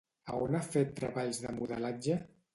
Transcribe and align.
A 0.29 0.37
on 0.45 0.57
ha 0.59 0.61
fet 0.69 0.95
treballs 1.01 1.43
de 1.45 1.53
modelatge? 1.61 2.19